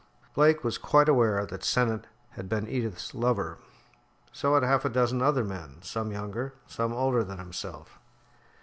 Blake 0.33 0.63
was 0.63 0.79
quite 0.79 1.07
aware 1.07 1.45
that 1.45 1.63
Sennett 1.63 2.07
had 2.31 2.49
been 2.49 2.67
Edith's 2.67 3.13
lover. 3.13 3.59
So 4.31 4.55
had 4.55 4.63
half 4.63 4.83
a 4.83 4.89
dozen 4.89 5.21
other 5.21 5.43
men, 5.43 5.77
some 5.83 6.11
younger, 6.11 6.55
some 6.65 6.91
older 6.91 7.23
than 7.23 7.37
himself. 7.37 7.99